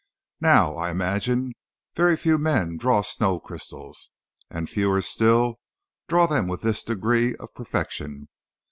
[0.39, 1.53] Now, I imagine,
[1.95, 4.09] very few men draw snow crystals,
[4.49, 5.59] and fewer still,
[6.07, 8.27] draw them with this degree of perfection.